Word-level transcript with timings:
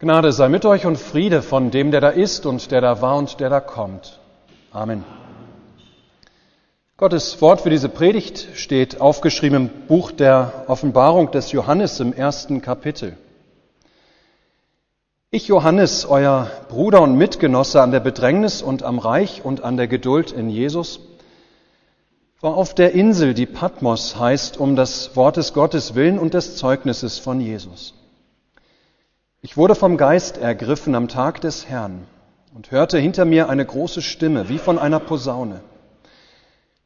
Gnade 0.00 0.32
sei 0.32 0.48
mit 0.48 0.64
euch 0.64 0.86
und 0.86 0.96
Friede 0.96 1.42
von 1.42 1.70
dem, 1.70 1.90
der 1.90 2.00
da 2.00 2.08
ist 2.08 2.46
und 2.46 2.70
der 2.70 2.80
da 2.80 3.02
war 3.02 3.18
und 3.18 3.38
der 3.38 3.50
da 3.50 3.60
kommt. 3.60 4.18
Amen. 4.72 5.04
Gottes 6.96 7.42
Wort 7.42 7.60
für 7.60 7.68
diese 7.68 7.90
Predigt 7.90 8.48
steht 8.54 9.02
aufgeschrieben 9.02 9.68
im 9.68 9.86
Buch 9.88 10.10
der 10.10 10.64
Offenbarung 10.68 11.30
des 11.32 11.52
Johannes 11.52 12.00
im 12.00 12.14
ersten 12.14 12.62
Kapitel. 12.62 13.18
Ich, 15.30 15.48
Johannes, 15.48 16.06
euer 16.06 16.50
Bruder 16.70 17.02
und 17.02 17.18
Mitgenosse 17.18 17.82
an 17.82 17.90
der 17.90 18.00
Bedrängnis 18.00 18.62
und 18.62 18.82
am 18.82 18.98
Reich 18.98 19.44
und 19.44 19.62
an 19.62 19.76
der 19.76 19.86
Geduld 19.86 20.32
in 20.32 20.48
Jesus, 20.48 21.00
war 22.40 22.56
auf 22.56 22.74
der 22.74 22.92
Insel, 22.92 23.34
die 23.34 23.44
Patmos 23.44 24.18
heißt, 24.18 24.56
um 24.56 24.76
das 24.76 25.14
Wortes 25.14 25.52
Gottes 25.52 25.94
willen 25.94 26.18
und 26.18 26.32
des 26.32 26.56
Zeugnisses 26.56 27.18
von 27.18 27.38
Jesus. 27.38 27.92
Ich 29.42 29.56
wurde 29.56 29.74
vom 29.74 29.96
Geist 29.96 30.36
ergriffen 30.36 30.94
am 30.94 31.08
Tag 31.08 31.40
des 31.40 31.66
Herrn 31.66 32.06
und 32.54 32.70
hörte 32.70 32.98
hinter 32.98 33.24
mir 33.24 33.48
eine 33.48 33.64
große 33.64 34.02
Stimme, 34.02 34.50
wie 34.50 34.58
von 34.58 34.78
einer 34.78 35.00
Posaune, 35.00 35.60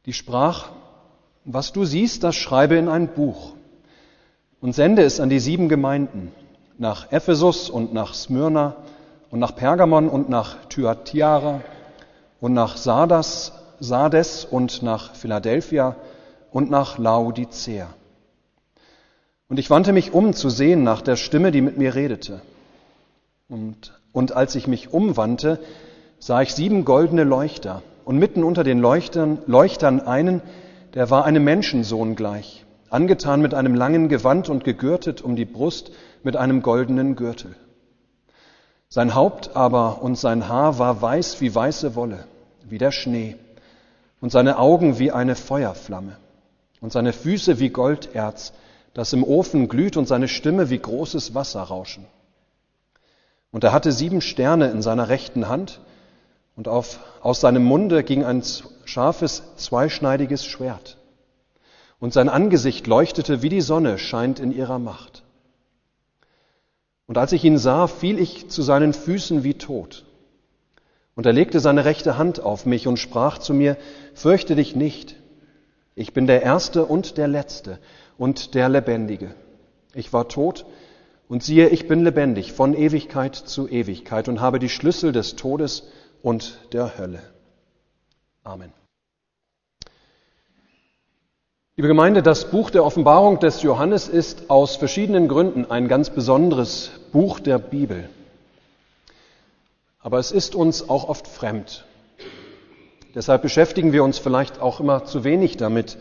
die 0.05 0.13
sprach, 0.13 0.69
was 1.43 1.73
du 1.73 1.83
siehst, 1.83 2.23
das 2.23 2.35
schreibe 2.37 2.75
in 2.75 2.87
ein 2.87 3.09
Buch 3.09 3.55
und 4.61 4.73
sende 4.73 5.03
es 5.03 5.19
an 5.19 5.29
die 5.29 5.39
sieben 5.39 5.67
Gemeinden, 5.67 6.31
nach 6.77 7.11
Ephesus 7.11 7.69
und 7.69 7.93
nach 7.93 8.13
Smyrna 8.13 8.77
und 9.31 9.39
nach 9.39 9.53
Pergamon 9.53 10.07
und 10.07 10.29
nach 10.29 10.55
Thyatira 10.69 11.59
und 12.39 12.53
nach 12.53 12.77
Sardas, 12.77 13.51
Sardes 13.81 14.45
und 14.45 14.81
nach 14.81 15.13
Philadelphia 15.13 15.97
und 16.51 16.69
nach 16.71 16.97
Laodicea. 16.99 17.87
Und 19.47 19.59
ich 19.59 19.69
wandte 19.69 19.93
mich 19.93 20.13
um 20.13 20.33
zu 20.33 20.49
sehen 20.49 20.83
nach 20.83 21.01
der 21.01 21.15
Stimme, 21.15 21.51
die 21.51 21.61
mit 21.61 21.77
mir 21.77 21.93
redete. 21.95 22.41
Und, 23.47 23.93
und 24.11 24.31
als 24.31 24.55
ich 24.55 24.67
mich 24.67 24.91
umwandte, 24.91 25.59
sah 26.19 26.41
ich 26.41 26.55
sieben 26.55 26.83
goldene 26.83 27.23
Leuchter 27.23 27.83
und 28.05 28.17
mitten 28.17 28.43
unter 28.43 28.63
den 28.63 28.79
Leuchtern, 28.79 29.39
Leuchtern 29.45 29.99
einen, 29.99 30.41
der 30.95 31.11
war 31.11 31.25
einem 31.25 31.43
Menschensohn 31.43 32.15
gleich, 32.15 32.65
angetan 32.89 33.41
mit 33.41 33.53
einem 33.53 33.75
langen 33.75 34.09
Gewand 34.09 34.49
und 34.49 34.63
gegürtet 34.63 35.21
um 35.21 35.35
die 35.35 35.45
Brust 35.45 35.91
mit 36.23 36.35
einem 36.35 36.63
goldenen 36.63 37.15
Gürtel. 37.15 37.55
Sein 38.89 39.13
Haupt 39.13 39.55
aber 39.55 40.01
und 40.01 40.17
sein 40.17 40.47
Haar 40.47 40.79
war 40.79 41.01
weiß 41.01 41.41
wie 41.41 41.53
weiße 41.53 41.95
Wolle, 41.95 42.25
wie 42.63 42.77
der 42.77 42.91
Schnee, 42.91 43.35
und 44.21 44.31
seine 44.31 44.57
Augen 44.57 44.97
wie 44.97 45.11
eine 45.11 45.35
Feuerflamme, 45.35 46.17
und 46.81 46.91
seine 46.91 47.13
Füße 47.13 47.59
wie 47.59 47.69
Golderz, 47.69 48.53
das 48.95 49.11
im 49.11 49.25
Ofen 49.25 49.67
glüht 49.67 49.97
und 49.97 50.07
seine 50.07 50.29
Stimme 50.29 50.69
wie 50.69 50.79
großes 50.79 51.35
Wasserrauschen. 51.35 52.05
Und 53.51 53.65
er 53.65 53.73
hatte 53.73 53.91
sieben 53.91 54.21
Sterne 54.21 54.71
in 54.71 54.81
seiner 54.81 55.09
rechten 55.09 55.49
Hand 55.49 55.81
und 56.55 56.69
auf, 56.69 57.01
aus 57.21 57.41
seinem 57.41 57.65
Munde 57.65 58.05
ging 58.05 58.23
ein 58.23 58.41
scharfes, 58.85 59.43
zweischneidiges 59.57 60.45
Schwert. 60.45 60.97
Und 61.99 62.13
sein 62.13 62.29
Angesicht 62.29 62.87
leuchtete 62.87 63.41
wie 63.41 63.49
die 63.49 63.59
Sonne 63.61 63.97
scheint 63.97 64.39
in 64.39 64.53
ihrer 64.53 64.79
Macht. 64.79 65.23
Und 67.05 67.17
als 67.17 67.33
ich 67.33 67.43
ihn 67.43 67.57
sah, 67.57 67.87
fiel 67.87 68.17
ich 68.17 68.47
zu 68.49 68.61
seinen 68.61 68.93
Füßen 68.93 69.43
wie 69.43 69.55
tot. 69.55 70.05
Und 71.15 71.25
er 71.25 71.33
legte 71.33 71.59
seine 71.59 71.83
rechte 71.83 72.17
Hand 72.17 72.39
auf 72.39 72.65
mich 72.65 72.87
und 72.87 72.97
sprach 72.97 73.39
zu 73.39 73.53
mir, 73.53 73.75
fürchte 74.13 74.55
dich 74.55 74.73
nicht, 74.73 75.17
ich 75.95 76.13
bin 76.13 76.27
der 76.27 76.43
Erste 76.43 76.85
und 76.85 77.17
der 77.17 77.27
Letzte 77.27 77.79
und 78.17 78.53
der 78.55 78.69
Lebendige. 78.69 79.33
Ich 79.93 80.13
war 80.13 80.27
tot 80.27 80.65
und 81.27 81.43
siehe, 81.43 81.69
ich 81.69 81.87
bin 81.87 82.03
lebendig 82.03 82.53
von 82.53 82.73
Ewigkeit 82.73 83.35
zu 83.35 83.67
Ewigkeit 83.67 84.27
und 84.27 84.41
habe 84.41 84.59
die 84.59 84.69
Schlüssel 84.69 85.11
des 85.11 85.35
Todes 85.35 85.83
und 86.21 86.59
der 86.73 86.97
Hölle. 86.97 87.21
Amen. 88.43 88.71
Liebe 91.77 91.89
Gemeinde, 91.89 92.23
das 92.23 92.51
Buch 92.51 92.69
der 92.69 92.85
Offenbarung 92.85 93.39
des 93.39 93.61
Johannes 93.61 94.07
ist 94.07 94.49
aus 94.49 94.77
verschiedenen 94.77 95.27
Gründen 95.27 95.69
ein 95.69 95.89
ganz 95.89 96.09
besonderes 96.09 96.91
Buch 97.11 97.41
der 97.41 97.59
Bibel. 97.59 98.09
Aber 99.99 100.19
es 100.19 100.31
ist 100.31 100.55
uns 100.55 100.87
auch 100.87 101.09
oft 101.09 101.27
fremd. 101.27 101.83
Deshalb 103.13 103.41
beschäftigen 103.41 103.91
wir 103.91 104.03
uns 104.03 104.19
vielleicht 104.19 104.61
auch 104.61 104.79
immer 104.79 105.03
zu 105.03 105.23
wenig 105.23 105.57
damit, 105.57 105.97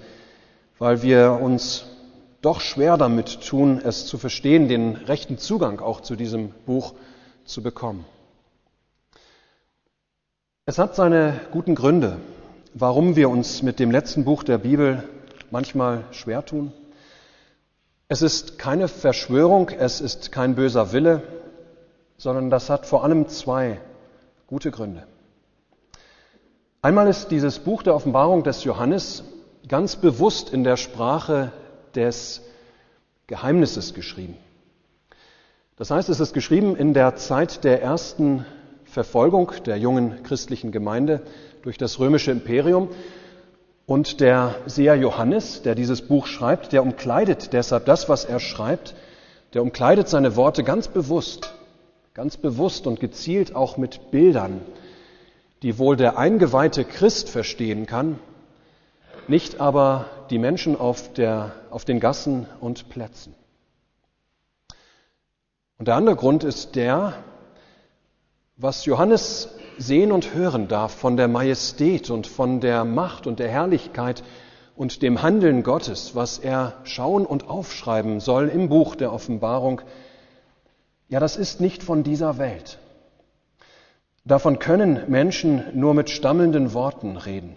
weil 0.79 1.03
wir 1.03 1.41
uns 1.41 1.87
doch 2.45 2.61
schwer 2.61 2.99
damit 2.99 3.41
tun, 3.41 3.81
es 3.83 4.07
zu 4.07 4.19
verstehen, 4.19 4.69
den 4.69 4.97
rechten 4.97 5.39
Zugang 5.39 5.81
auch 5.81 6.03
zu 6.03 6.15
diesem 6.15 6.51
Buch 6.67 6.93
zu 7.47 7.63
bekommen. 7.63 8.05
Es 10.67 10.79
hat 10.79 10.95
seine 10.95 11.41
guten 11.53 11.75
Gründe, 11.75 12.19
warum 12.75 13.17
wir 13.17 13.31
uns 13.31 13.63
mit 13.63 13.79
dem 13.79 13.91
letzten 13.91 14.25
Buch 14.25 14.43
der 14.45 14.59
Bibel 14.59 15.03
manchmal 15.51 16.05
schwer 16.11 16.45
tun. 16.45 16.73
Es 18.09 18.21
ist 18.21 18.59
keine 18.59 18.89
Verschwörung, 18.89 19.71
es 19.71 20.03
ist 20.03 20.31
kein 20.31 20.55
böser 20.55 20.93
Wille, 20.93 21.23
sondern 22.19 22.51
das 22.51 22.69
hat 22.69 22.85
vor 22.85 23.05
allem 23.05 23.29
zwei 23.29 23.81
gute 24.47 24.71
Gründe. 24.71 25.07
Einmal 26.83 27.09
ist 27.09 27.29
dieses 27.31 27.59
Buch 27.59 27.83
der 27.83 27.95
Offenbarung 27.95 28.43
des 28.43 28.65
Johannes 28.65 29.25
ganz 29.67 29.97
bewusst 29.97 30.51
in 30.53 30.63
der 30.63 30.77
Sprache 30.77 31.51
des 31.95 32.43
Geheimnisses 33.27 33.95
geschrieben. 33.95 34.37
Das 35.77 35.91
heißt, 35.91 36.09
es 36.09 36.21
ist 36.21 36.35
geschrieben 36.35 36.77
in 36.77 36.95
der 36.95 37.17
Zeit 37.17 37.65
der 37.65 37.83
ersten 37.83 38.47
Verfolgung 38.85 39.53
der 39.67 39.77
jungen 39.77 40.23
christlichen 40.23 40.71
Gemeinde 40.71 41.23
durch 41.63 41.79
das 41.79 41.99
römische 41.99 42.31
Imperium. 42.31 42.91
Und 43.87 44.21
der 44.21 44.55
Seher 44.67 44.95
Johannes, 44.95 45.63
der 45.63 45.75
dieses 45.75 46.03
Buch 46.03 46.27
schreibt, 46.27 46.73
der 46.73 46.83
umkleidet 46.83 47.53
deshalb 47.53 47.87
das, 47.87 48.09
was 48.09 48.25
er 48.25 48.39
schreibt, 48.39 48.95
der 49.53 49.63
umkleidet 49.63 50.09
seine 50.09 50.37
Worte 50.37 50.63
ganz 50.65 50.89
bewusst, 50.89 51.55
ganz 52.15 52.37
bewusst 52.37 52.87
und 52.87 53.01
gezielt 53.01 53.55
auch 53.55 53.77
mit 53.77 54.11
Bildern, 54.11 54.61
die 55.63 55.79
wohl 55.79 55.97
der 55.97 56.19
eingeweihte 56.19 56.85
Christ 56.85 57.29
verstehen 57.29 57.87
kann, 57.87 58.19
nicht 59.29 59.61
aber 59.61 60.07
die 60.31 60.39
Menschen 60.39 60.79
auf, 60.79 61.13
der, 61.13 61.53
auf 61.71 61.85
den 61.85 62.01
Gassen 62.01 62.47
und 62.61 62.89
Plätzen. 62.89 63.35
Und 65.79 65.89
der 65.89 65.97
andere 65.97 66.17
Grund 66.17 66.45
ist 66.45 66.77
der, 66.77 67.15
was 68.57 68.85
Johannes 68.85 69.49
sehen 69.79 70.13
und 70.13 70.35
hören 70.35 70.69
darf 70.69 70.95
von 70.95 71.17
der 71.17 71.29
Majestät 71.29 72.11
und 72.11 72.27
von 72.27 72.61
der 72.61 72.85
Macht 72.85 73.27
und 73.27 73.39
der 73.39 73.49
Herrlichkeit 73.49 74.23
und 74.77 75.03
dem 75.03 75.23
Handeln 75.23 75.63
Gottes, 75.63 76.15
was 76.15 76.39
er 76.39 76.75
schauen 76.85 77.27
und 77.27 77.49
aufschreiben 77.49 78.21
soll 78.21 78.49
im 78.49 78.69
Buch 78.69 78.95
der 78.95 79.13
Offenbarung, 79.13 79.81
ja, 81.09 81.21
das 81.21 81.37
ist 81.37 81.61
nicht 81.61 81.83
von 81.83 82.03
dieser 82.03 82.39
Welt. 82.39 82.79
Davon 84.25 84.59
können 84.59 85.05
Menschen 85.09 85.65
nur 85.75 85.95
mit 85.95 86.09
stammelnden 86.09 86.73
Worten 86.73 87.17
reden. 87.17 87.57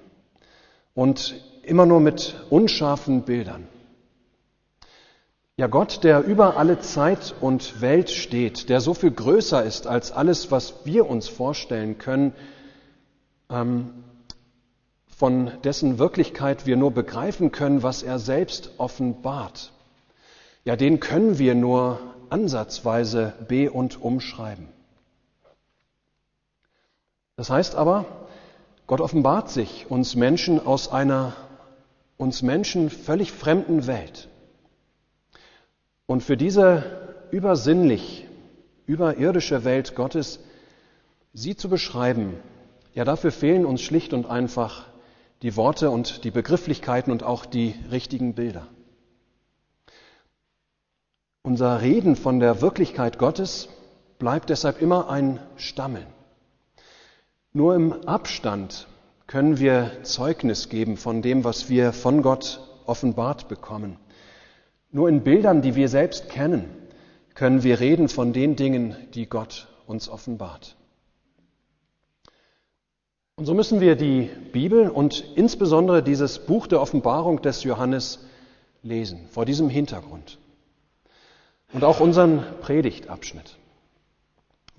Und 0.94 1.42
immer 1.68 1.86
nur 1.86 2.00
mit 2.00 2.36
unscharfen 2.50 3.24
Bildern. 3.24 3.68
Ja, 5.58 5.68
Gott, 5.68 6.04
der 6.04 6.24
über 6.24 6.58
alle 6.58 6.80
Zeit 6.80 7.34
und 7.42 7.82
Welt 7.82 8.12
steht, 8.12 8.70
der 8.70 8.80
so 8.80 8.94
viel 8.94 9.12
größer 9.12 9.64
ist 9.64 9.88
als 9.88 10.12
alles, 10.12 10.52
was 10.52 10.86
wir 10.86 11.10
uns 11.10 11.28
vorstellen 11.28 11.98
können, 11.98 12.34
ähm, 13.50 14.04
von 15.08 15.52
dessen 15.64 15.98
Wirklichkeit 15.98 16.68
wir 16.68 16.78
nur 16.78 16.92
begreifen 16.92 17.52
können, 17.52 17.82
was 17.82 18.04
er 18.04 18.20
selbst 18.20 18.72
offenbart. 18.78 19.72
Ja, 20.64 20.76
den 20.76 21.00
können 21.00 21.40
wir 21.40 21.56
nur 21.56 22.00
ansatzweise 22.30 23.34
be- 23.48 23.72
und 23.72 24.00
umschreiben. 24.00 24.68
Das 27.36 27.50
heißt 27.50 27.74
aber, 27.74 28.06
Gott 28.86 29.02
offenbart 29.02 29.50
sich 29.50 29.90
uns 29.90 30.16
Menschen 30.16 30.64
aus 30.64 30.92
einer 30.92 31.34
uns 32.18 32.42
Menschen 32.42 32.90
völlig 32.90 33.32
fremden 33.32 33.88
Welt. 33.88 34.28
Und 36.06 36.24
für 36.24 36.38
diese 36.38 37.28
übersinnlich, 37.32 38.26
überirdische 38.86 39.64
Welt 39.64 39.96
Gottes, 39.96 40.40
sie 41.34 41.56
zu 41.56 41.70
beschreiben, 41.70 42.34
ja 42.94 43.06
dafür 43.06 43.32
fehlen 43.32 43.66
uns 43.66 43.82
schlicht 43.82 44.14
und 44.14 44.26
einfach 44.26 44.88
die 45.44 45.56
Worte 45.56 45.92
und 45.92 46.24
die 46.24 46.32
Begrifflichkeiten 46.32 47.12
und 47.12 47.24
auch 47.24 47.46
die 47.46 47.76
richtigen 47.92 48.34
Bilder. 48.34 48.68
Unser 51.44 51.82
Reden 51.82 52.16
von 52.16 52.40
der 52.40 52.62
Wirklichkeit 52.62 53.20
Gottes 53.20 53.70
bleibt 54.20 54.50
deshalb 54.50 54.82
immer 54.82 55.10
ein 55.10 55.40
Stammeln. 55.56 56.08
Nur 57.54 57.76
im 57.76 57.94
Abstand 58.08 58.88
können 59.28 59.60
wir 59.60 59.92
Zeugnis 60.04 60.70
geben 60.70 60.96
von 60.96 61.22
dem, 61.22 61.44
was 61.44 61.70
wir 61.70 61.92
von 61.92 62.22
Gott 62.22 62.62
offenbart 62.86 63.50
bekommen. 63.50 63.98
Nur 64.90 65.10
in 65.10 65.22
Bildern, 65.22 65.62
die 65.62 65.76
wir 65.76 65.90
selbst 65.90 66.30
kennen, 66.30 66.70
können 67.36 67.62
wir 67.62 67.82
reden 67.82 68.08
von 68.08 68.32
den 68.32 68.56
Dingen, 68.56 68.96
die 69.14 69.28
Gott 69.28 69.68
uns 69.86 70.10
offenbart. 70.10 70.76
Und 73.36 73.46
so 73.46 73.54
müssen 73.54 73.82
wir 73.82 73.96
die 73.96 74.32
Bibel 74.52 74.90
und 74.90 75.24
insbesondere 75.36 76.02
dieses 76.02 76.40
Buch 76.40 76.66
der 76.66 76.82
Offenbarung 76.82 77.42
des 77.42 77.64
Johannes 77.64 78.26
lesen, 78.82 79.28
vor 79.30 79.46
diesem 79.46 79.70
Hintergrund. 79.70 80.40
Und 81.74 81.84
auch 81.84 82.00
unseren 82.00 82.44
Predigtabschnitt, 82.62 83.58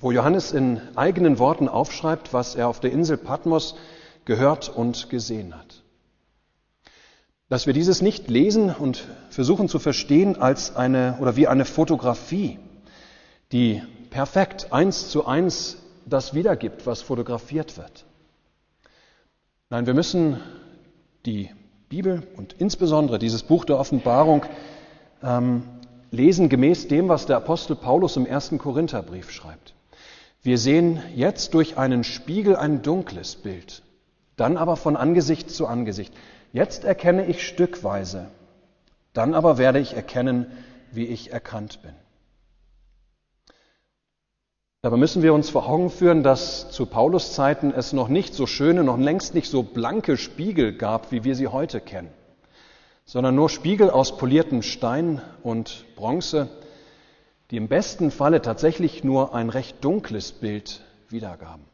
wo 0.01 0.11
Johannes 0.11 0.53
in 0.53 0.81
eigenen 0.97 1.39
Worten 1.39 1.69
aufschreibt, 1.69 2.33
was 2.33 2.57
er 2.57 2.67
auf 2.67 2.81
der 2.81 2.91
Insel 2.91 3.19
Patmos 3.19 3.77
gehört 4.29 4.69
und 4.69 5.09
gesehen 5.09 5.57
hat. 5.57 5.83
Dass 7.49 7.67
wir 7.67 7.73
dieses 7.73 8.03
nicht 8.03 8.29
lesen 8.29 8.71
und 8.71 9.09
versuchen 9.31 9.71
zu 9.71 9.79
verstehen 9.79 10.37
als 10.37 10.77
eine 10.77 11.17
oder 11.19 11.35
wie 11.37 11.49
eine 11.49 11.65
Fotografie, 11.65 12.59
die 13.53 13.83
perfekt 14.11 14.71
eins 14.71 15.09
zu 15.09 15.27
eins 15.27 15.79
das 16.05 16.35
wiedergibt, 16.35 16.87
was 16.87 17.01
fotografiert 17.01 17.79
wird. 17.79 18.05
Nein, 19.71 19.87
wir 19.87 19.95
müssen 19.95 20.41
die 21.25 21.51
Bibel 21.89 22.23
und 22.37 22.53
insbesondere 22.59 23.19
dieses 23.19 23.43
Buch 23.43 23.65
der 23.65 23.79
Offenbarung 23.79 24.45
ähm, 25.23 25.63
lesen 26.11 26.51
gemäß 26.51 26.87
dem, 26.89 27.09
was 27.09 27.25
der 27.25 27.39
Apostel 27.39 27.77
Paulus 27.77 28.19
im 28.19 28.27
ersten 28.27 28.59
Korintherbrief 28.59 29.31
schreibt. 29.31 29.75
Wir 30.43 30.59
sehen 30.59 31.03
jetzt 31.17 31.55
durch 31.55 31.79
einen 31.79 32.05
Spiegel 32.05 32.57
ein 32.57 32.83
dunkles 32.83 33.37
Bild, 33.37 33.83
dann 34.39 34.57
aber 34.57 34.77
von 34.77 34.97
Angesicht 34.97 35.51
zu 35.51 35.67
Angesicht. 35.67 36.15
Jetzt 36.53 36.85
erkenne 36.85 37.27
ich 37.27 37.47
stückweise, 37.47 38.29
dann 39.13 39.35
aber 39.35 39.59
werde 39.59 39.81
ich 39.81 39.95
erkennen, 39.95 40.47
wie 40.93 41.05
ich 41.05 41.33
erkannt 41.33 41.83
bin. 41.83 41.93
Dabei 44.81 44.97
müssen 44.97 45.23
wir 45.25 45.35
uns 45.35 45.51
vor 45.51 45.69
Augen 45.69 45.91
führen, 45.91 46.23
dass 46.23 46.71
zu 46.71 46.87
Paulus 46.87 47.35
Zeiten 47.35 47.73
es 47.73 47.93
noch 47.93 48.07
nicht 48.07 48.33
so 48.33 48.47
schöne, 48.47 48.85
noch 48.85 48.97
längst 48.97 49.35
nicht 49.35 49.51
so 49.51 49.65
blanke 49.65 50.17
Spiegel 50.17 50.73
gab, 50.73 51.11
wie 51.11 51.25
wir 51.25 51.35
sie 51.35 51.49
heute 51.49 51.81
kennen, 51.81 52.11
sondern 53.05 53.35
nur 53.35 53.51
Spiegel 53.51 53.91
aus 53.91 54.17
poliertem 54.17 54.63
Stein 54.63 55.21
und 55.43 55.85
Bronze, 55.97 56.49
die 57.51 57.57
im 57.57 57.67
besten 57.67 58.13
Falle 58.13 58.41
tatsächlich 58.41 59.03
nur 59.03 59.35
ein 59.35 59.51
recht 59.51 59.85
dunkles 59.85 60.31
Bild 60.31 60.83
wiedergaben. 61.09 61.65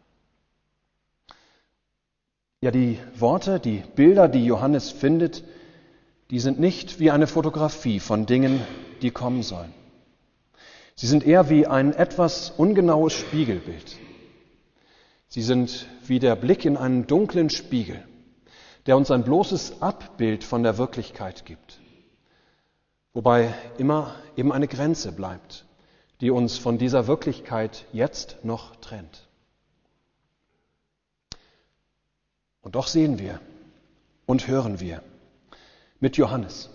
Ja, 2.64 2.70
die 2.70 2.98
Worte, 3.18 3.60
die 3.60 3.82
Bilder, 3.94 4.26
die 4.26 4.46
Johannes 4.46 4.90
findet, 4.90 5.44
die 6.30 6.38
sind 6.38 6.58
nicht 6.58 6.98
wie 6.98 7.10
eine 7.10 7.26
Fotografie 7.26 8.00
von 8.00 8.24
Dingen, 8.24 8.58
die 9.02 9.10
kommen 9.10 9.42
sollen. 9.42 9.74
Sie 10.94 11.06
sind 11.06 11.26
eher 11.26 11.50
wie 11.50 11.66
ein 11.66 11.92
etwas 11.92 12.48
ungenaues 12.56 13.12
Spiegelbild. 13.12 13.98
Sie 15.28 15.42
sind 15.42 15.84
wie 16.06 16.18
der 16.18 16.36
Blick 16.36 16.64
in 16.64 16.78
einen 16.78 17.06
dunklen 17.06 17.50
Spiegel, 17.50 18.02
der 18.86 18.96
uns 18.96 19.10
ein 19.10 19.24
bloßes 19.24 19.82
Abbild 19.82 20.42
von 20.42 20.62
der 20.62 20.78
Wirklichkeit 20.78 21.44
gibt, 21.44 21.80
wobei 23.12 23.52
immer 23.76 24.14
eben 24.38 24.52
eine 24.52 24.68
Grenze 24.68 25.12
bleibt, 25.12 25.66
die 26.22 26.30
uns 26.30 26.56
von 26.56 26.78
dieser 26.78 27.08
Wirklichkeit 27.08 27.84
jetzt 27.92 28.38
noch 28.42 28.74
trennt. 28.76 29.23
Und 32.64 32.74
doch 32.76 32.88
sehen 32.88 33.18
wir 33.18 33.40
und 34.24 34.48
hören 34.48 34.80
wir 34.80 35.02
mit 36.00 36.16
Johannes, 36.16 36.70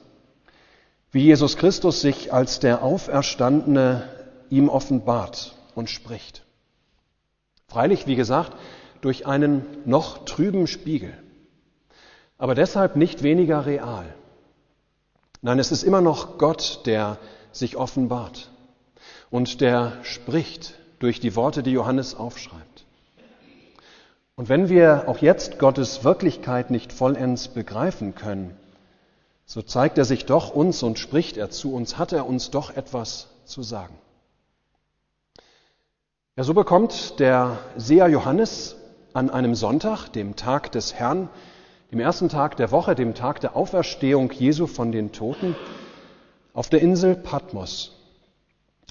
wie 1.12 1.24
Jesus 1.24 1.58
Christus 1.58 2.02
sich 2.02 2.32
als 2.32 2.60
der 2.60 2.84
Auferstandene 2.84 4.08
ihm 4.52 4.70
offenbart 4.70 5.56
und 5.74 5.90
spricht. 5.90 6.46
Freilich, 7.68 8.06
wie 8.06 8.16
gesagt, 8.16 8.56
durch 9.02 9.26
einen 9.26 9.66
noch 9.86 10.26
trüben 10.26 10.68
Spiegel, 10.68 11.12
aber 12.38 12.54
deshalb 12.54 12.96
nicht 12.96 13.24
weniger 13.24 13.66
real. 13.66 14.06
Nein, 15.42 15.58
es 15.58 15.72
ist 15.72 15.84
immer 15.84 16.02
noch 16.02 16.38
Gott, 16.38 16.82
der 16.86 17.18
sich 17.52 17.78
offenbart 17.78 18.52
und 19.32 19.60
der 19.60 19.98
spricht 20.04 20.76
durch 21.00 21.20
die 21.20 21.36
Worte, 21.36 21.64
die 21.64 21.72
Johannes 21.72 22.14
aufschreibt. 22.14 22.69
Und 24.40 24.48
wenn 24.48 24.70
wir 24.70 25.10
auch 25.10 25.18
jetzt 25.18 25.60
Gottes 25.60 26.06
Wirklichkeit 26.06 26.72
nicht 26.72 26.94
vollends 26.94 27.50
begreifen 27.50 28.16
können, 28.16 28.56
so 29.46 29.62
zeigt 29.62 29.98
er 29.98 30.06
sich 30.06 30.28
doch 30.28 30.56
uns 30.56 30.82
und 30.82 30.98
spricht 30.98 31.36
er 31.36 31.50
zu 31.50 31.74
uns, 31.74 31.98
hat 31.98 32.14
er 32.14 32.26
uns 32.26 32.50
doch 32.50 32.74
etwas 32.74 33.28
zu 33.44 33.64
sagen. 33.64 33.98
Ja, 36.38 36.46
so 36.46 36.54
bekommt 36.54 37.20
der 37.20 37.58
Seher 37.76 38.08
Johannes 38.08 38.78
an 39.12 39.30
einem 39.30 39.56
Sonntag, 39.56 40.08
dem 40.14 40.38
Tag 40.38 40.72
des 40.72 40.94
Herrn, 40.94 41.28
dem 41.92 42.00
ersten 42.00 42.30
Tag 42.30 42.56
der 42.56 42.72
Woche, 42.72 42.96
dem 42.96 43.16
Tag 43.16 43.42
der 43.42 43.58
Auferstehung 43.58 44.32
Jesu 44.32 44.68
von 44.68 44.94
den 44.94 45.12
Toten, 45.12 45.54
auf 46.54 46.70
der 46.70 46.82
Insel 46.82 47.16
Patmos, 47.16 47.92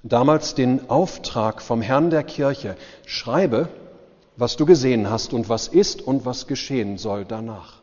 damals 0.02 0.54
den 0.54 0.90
Auftrag 0.90 1.62
vom 1.62 1.80
Herrn 1.80 2.10
der 2.10 2.22
Kirche, 2.22 2.76
schreibe, 3.06 3.70
was 4.38 4.56
du 4.56 4.66
gesehen 4.66 5.10
hast 5.10 5.32
und 5.32 5.48
was 5.48 5.66
ist 5.66 6.00
und 6.00 6.24
was 6.24 6.46
geschehen 6.46 6.96
soll 6.96 7.24
danach. 7.24 7.82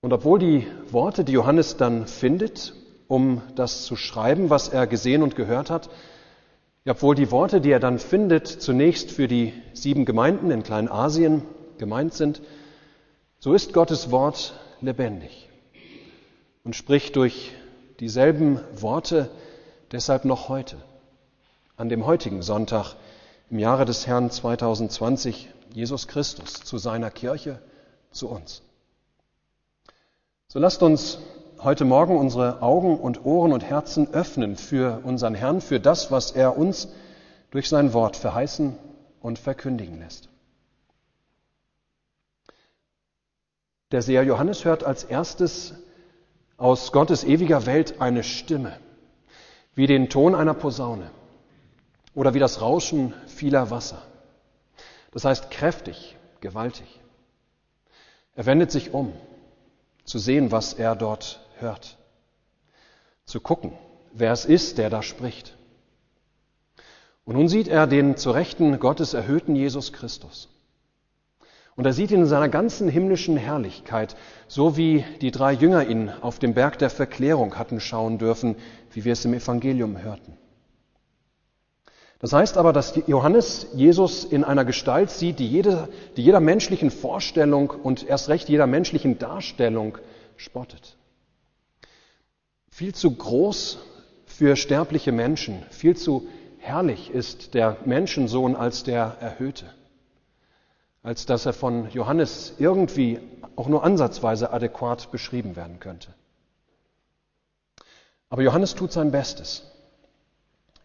Und 0.00 0.12
obwohl 0.12 0.38
die 0.38 0.66
Worte, 0.90 1.24
die 1.24 1.32
Johannes 1.32 1.76
dann 1.76 2.06
findet, 2.06 2.74
um 3.08 3.42
das 3.56 3.84
zu 3.84 3.96
schreiben, 3.96 4.50
was 4.50 4.68
er 4.68 4.86
gesehen 4.86 5.22
und 5.22 5.34
gehört 5.34 5.68
hat, 5.68 5.90
obwohl 6.86 7.14
die 7.14 7.30
Worte, 7.30 7.60
die 7.60 7.70
er 7.70 7.80
dann 7.80 7.98
findet, 7.98 8.46
zunächst 8.46 9.10
für 9.10 9.26
die 9.26 9.52
sieben 9.72 10.04
Gemeinden 10.04 10.50
in 10.50 10.62
Kleinasien 10.62 11.42
gemeint 11.78 12.14
sind, 12.14 12.40
so 13.40 13.52
ist 13.52 13.72
Gottes 13.72 14.10
Wort 14.10 14.54
lebendig 14.80 15.48
und 16.62 16.76
spricht 16.76 17.16
durch 17.16 17.52
dieselben 17.98 18.60
Worte 18.76 19.30
deshalb 19.90 20.24
noch 20.24 20.48
heute, 20.48 20.76
an 21.76 21.88
dem 21.88 22.06
heutigen 22.06 22.42
Sonntag 22.42 22.94
im 23.50 23.58
Jahre 23.58 23.84
des 23.84 24.06
Herrn 24.06 24.30
2020, 24.30 25.50
Jesus 25.72 26.08
Christus 26.08 26.54
zu 26.64 26.78
seiner 26.78 27.10
Kirche, 27.10 27.58
zu 28.10 28.28
uns. 28.28 28.62
So 30.48 30.58
lasst 30.58 30.82
uns 30.82 31.18
heute 31.58 31.84
Morgen 31.84 32.16
unsere 32.16 32.62
Augen 32.62 32.98
und 32.98 33.24
Ohren 33.24 33.52
und 33.52 33.64
Herzen 33.64 34.12
öffnen 34.14 34.56
für 34.56 35.00
unseren 35.04 35.34
Herrn, 35.34 35.60
für 35.60 35.80
das, 35.80 36.10
was 36.10 36.30
er 36.30 36.56
uns 36.56 36.88
durch 37.50 37.68
sein 37.68 37.92
Wort 37.92 38.16
verheißen 38.16 38.78
und 39.20 39.38
verkündigen 39.38 39.98
lässt. 39.98 40.28
Der 43.90 44.02
Seher 44.02 44.24
Johannes 44.24 44.64
hört 44.64 44.84
als 44.84 45.04
erstes 45.04 45.74
aus 46.56 46.92
Gottes 46.92 47.24
ewiger 47.24 47.66
Welt 47.66 48.00
eine 48.00 48.22
Stimme, 48.22 48.78
wie 49.74 49.86
den 49.86 50.08
Ton 50.08 50.34
einer 50.34 50.54
Posaune 50.54 51.10
oder 52.14 52.34
wie 52.34 52.38
das 52.38 52.60
Rauschen 52.60 53.14
vieler 53.26 53.70
Wasser. 53.70 54.02
Das 55.12 55.24
heißt 55.24 55.50
kräftig, 55.50 56.16
gewaltig. 56.40 57.00
Er 58.34 58.46
wendet 58.46 58.70
sich 58.70 58.92
um 58.92 59.12
zu 60.04 60.18
sehen, 60.18 60.52
was 60.52 60.74
er 60.74 60.96
dort 60.96 61.40
hört, 61.58 61.96
zu 63.24 63.40
gucken, 63.40 63.72
wer 64.12 64.32
es 64.32 64.44
ist, 64.44 64.78
der 64.78 64.90
da 64.90 65.02
spricht. 65.02 65.56
Und 67.24 67.36
nun 67.36 67.48
sieht 67.48 67.68
er 67.68 67.86
den 67.86 68.16
zu 68.16 68.30
Rechten 68.32 68.78
Gottes 68.78 69.14
erhöhten 69.14 69.56
Jesus 69.56 69.92
Christus. 69.92 70.50
Und 71.76 71.86
er 71.86 71.92
sieht 71.92 72.10
ihn 72.10 72.20
in 72.20 72.26
seiner 72.26 72.48
ganzen 72.48 72.88
himmlischen 72.88 73.36
Herrlichkeit, 73.36 74.14
so 74.46 74.76
wie 74.76 75.04
die 75.20 75.30
drei 75.30 75.52
Jünger 75.52 75.88
ihn 75.88 76.08
auf 76.08 76.38
dem 76.38 76.54
Berg 76.54 76.78
der 76.78 76.90
Verklärung 76.90 77.58
hatten 77.58 77.80
schauen 77.80 78.18
dürfen, 78.18 78.56
wie 78.92 79.04
wir 79.04 79.14
es 79.14 79.24
im 79.24 79.34
Evangelium 79.34 80.00
hörten. 80.00 80.36
Das 82.20 82.32
heißt 82.32 82.56
aber, 82.56 82.72
dass 82.72 82.94
Johannes 83.06 83.66
Jesus 83.74 84.24
in 84.24 84.44
einer 84.44 84.64
Gestalt 84.64 85.10
sieht, 85.10 85.38
die, 85.38 85.48
jede, 85.48 85.88
die 86.16 86.22
jeder 86.22 86.40
menschlichen 86.40 86.90
Vorstellung 86.90 87.70
und 87.70 88.06
erst 88.06 88.28
recht 88.28 88.48
jeder 88.48 88.66
menschlichen 88.66 89.18
Darstellung 89.18 89.98
spottet. 90.36 90.96
Viel 92.70 92.94
zu 92.94 93.10
groß 93.10 93.78
für 94.26 94.56
sterbliche 94.56 95.12
Menschen, 95.12 95.62
viel 95.70 95.96
zu 95.96 96.26
herrlich 96.58 97.10
ist 97.10 97.54
der 97.54 97.76
Menschensohn 97.84 98.56
als 98.56 98.84
der 98.84 99.16
Erhöhte, 99.20 99.66
als 101.02 101.26
dass 101.26 101.46
er 101.46 101.52
von 101.52 101.90
Johannes 101.90 102.54
irgendwie 102.58 103.20
auch 103.54 103.68
nur 103.68 103.84
ansatzweise 103.84 104.50
adäquat 104.50 105.10
beschrieben 105.12 105.56
werden 105.56 105.78
könnte. 105.78 106.08
Aber 108.30 108.42
Johannes 108.42 108.74
tut 108.74 108.92
sein 108.92 109.12
Bestes. 109.12 109.62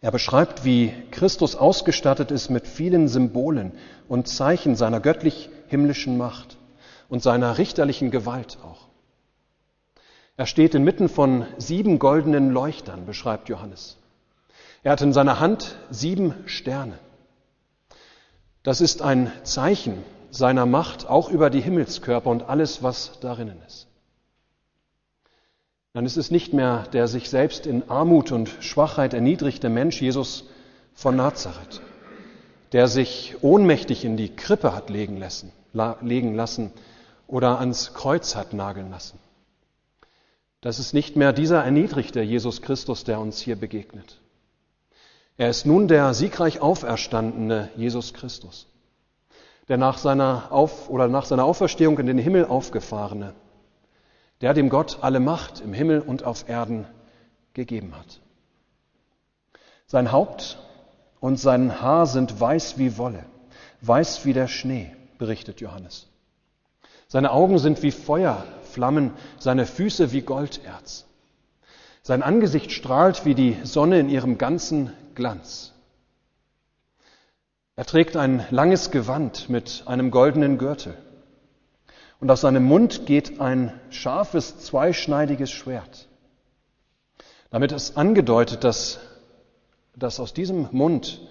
Er 0.02 0.12
beschreibt, 0.12 0.64
wie 0.64 0.94
Christus 1.12 1.56
ausgestattet 1.56 2.32
ist 2.32 2.50
mit 2.50 2.68
vielen 2.68 3.08
Symbolen 3.10 3.74
und 4.08 4.28
Zeichen 4.30 4.76
seiner 4.76 5.02
göttlich-himmlischen 5.02 6.18
Macht 6.18 6.58
und 7.10 7.22
seiner 7.22 7.58
richterlichen 7.58 8.10
Gewalt 8.10 8.58
auch. 8.64 8.88
Er 10.38 10.46
steht 10.46 10.74
inmitten 10.74 11.10
von 11.10 11.46
sieben 11.58 12.00
goldenen 12.00 12.52
Leuchtern, 12.52 13.06
beschreibt 13.06 13.50
Johannes. 13.50 13.98
Er 14.84 14.94
hat 14.94 15.02
in 15.02 15.12
seiner 15.12 15.42
Hand 15.42 15.76
sieben 15.90 16.34
Sterne. 16.46 16.98
Das 18.64 18.80
ist 18.80 19.02
ein 19.02 19.34
Zeichen 19.44 19.98
seiner 20.32 20.66
Macht 20.66 21.10
auch 21.10 21.30
über 21.30 21.50
die 21.50 21.60
Himmelskörper 21.60 22.30
und 22.30 22.44
alles, 22.44 22.82
was 22.82 23.20
darinnen 23.20 23.62
ist. 23.68 23.89
Dann 25.94 26.06
ist 26.06 26.18
es 26.18 26.30
nicht 26.30 26.54
mehr 26.54 26.84
der 26.94 27.08
sich 27.08 27.30
selbst 27.30 27.66
in 27.66 27.90
Armut 27.90 28.32
und 28.32 28.50
Schwachheit 28.60 29.14
erniedrigte 29.14 29.70
Mensch 29.70 30.02
Jesus 30.02 30.46
von 30.94 31.16
Nazareth, 31.16 31.82
der 32.74 32.88
sich 32.88 33.38
ohnmächtig 33.42 34.06
in 34.06 34.16
die 34.16 34.36
Krippe 34.36 34.76
hat 34.76 34.90
legen 34.90 35.18
lassen, 35.18 35.52
legen 36.02 36.36
lassen 36.36 36.72
oder 37.28 37.60
ans 37.60 37.94
Kreuz 37.94 38.36
hat 38.36 38.54
nageln 38.54 38.92
lassen. 38.92 39.18
Das 40.62 40.78
ist 40.78 40.94
nicht 40.94 41.16
mehr 41.16 41.34
dieser 41.34 41.64
erniedrigte 41.64 42.22
Jesus 42.22 42.62
Christus, 42.62 43.04
der 43.04 43.20
uns 43.20 43.40
hier 43.40 43.56
begegnet. 43.56 44.20
Er 45.38 45.50
ist 45.50 45.66
nun 45.66 45.88
der 45.88 46.14
siegreich 46.14 46.60
auferstandene 46.60 47.70
Jesus 47.78 48.14
Christus, 48.14 48.68
der 49.70 49.78
nach 49.78 49.98
seiner, 49.98 50.52
Auf 50.52 50.90
oder 50.90 51.08
nach 51.08 51.26
seiner 51.26 51.46
Auferstehung 51.46 51.98
in 51.98 52.08
den 52.08 52.18
Himmel 52.18 52.46
aufgefahrene, 52.46 53.34
der 54.42 54.54
dem 54.54 54.70
Gott 54.70 55.00
alle 55.02 55.20
Macht 55.20 55.62
im 55.62 55.74
Himmel 55.74 56.00
und 56.00 56.24
auf 56.24 56.48
Erden 56.48 56.86
gegeben 57.54 57.96
hat. 57.96 58.22
Sein 59.86 60.12
Haupt 60.12 60.60
und 61.20 61.38
sein 61.38 61.82
Haar 61.82 62.06
sind 62.06 62.40
weiß 62.40 62.78
wie 62.78 62.98
Wolle, 62.98 63.26
weiß 63.82 64.26
wie 64.26 64.34
der 64.34 64.48
Schnee, 64.48 64.96
berichtet 65.18 65.62
Johannes. 65.62 66.08
Seine 67.08 67.32
Augen 67.32 67.58
sind 67.58 67.82
wie 67.82 67.92
Feuerflammen, 67.92 69.14
seine 69.40 69.66
Füße 69.66 70.12
wie 70.12 70.22
Golderz. 70.22 71.06
Sein 72.04 72.24
Angesicht 72.24 72.72
strahlt 72.72 73.26
wie 73.26 73.36
die 73.36 73.58
Sonne 73.64 74.00
in 74.00 74.10
ihrem 74.10 74.38
ganzen 74.38 74.94
Glanz. 75.16 75.74
Er 77.76 77.86
trägt 77.86 78.16
ein 78.16 78.46
langes 78.52 78.92
Gewand 78.92 79.50
mit 79.50 79.84
einem 79.86 80.12
goldenen 80.12 80.58
Gürtel. 80.58 80.96
Und 82.20 82.30
aus 82.30 82.42
seinem 82.42 82.64
Mund 82.64 83.06
geht 83.06 83.40
ein 83.40 83.80
scharfes, 83.90 84.60
zweischneidiges 84.60 85.52
Schwert. 85.52 86.08
Damit 87.50 87.72
ist 87.72 87.98
angedeutet, 87.98 88.64
dass, 88.64 89.00
dass 89.96 90.20
aus 90.20 90.34
diesem 90.34 90.68
Mund 90.72 91.22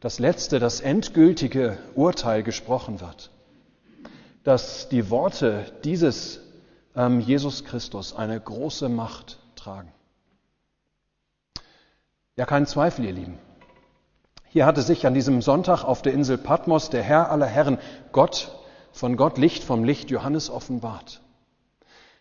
das 0.00 0.18
letzte, 0.18 0.58
das 0.58 0.80
endgültige 0.80 1.78
Urteil 1.94 2.42
gesprochen 2.42 3.00
wird. 3.00 3.30
Dass 4.42 4.88
die 4.88 5.10
Worte 5.10 5.64
dieses 5.84 6.40
ähm, 6.96 7.20
Jesus 7.20 7.64
Christus 7.64 8.14
eine 8.14 8.38
große 8.40 8.88
Macht 8.88 9.38
tragen. 9.56 9.92
Ja, 12.36 12.46
kein 12.46 12.66
Zweifel, 12.66 13.04
ihr 13.04 13.12
Lieben. 13.12 13.38
Hier 14.48 14.66
hatte 14.66 14.82
sich 14.82 15.06
an 15.06 15.14
diesem 15.14 15.40
Sonntag 15.42 15.84
auf 15.84 16.02
der 16.02 16.12
Insel 16.12 16.38
Patmos 16.38 16.90
der 16.90 17.02
Herr 17.02 17.30
aller 17.30 17.46
Herren, 17.46 17.78
Gott, 18.12 18.52
von 18.94 19.16
Gott 19.16 19.38
Licht 19.38 19.64
vom 19.64 19.82
Licht 19.82 20.10
Johannes 20.10 20.50
offenbart. 20.50 21.20